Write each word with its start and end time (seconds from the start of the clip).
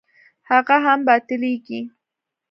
هغه 0.49 0.75
هم 0.85 0.99
باطلېږي. 1.07 1.79